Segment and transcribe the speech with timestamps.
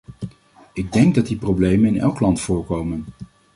[0.73, 3.05] Ik denk dat die problemen in elk land voorkomen.